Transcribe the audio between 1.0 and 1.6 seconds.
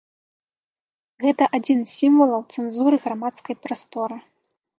Гэта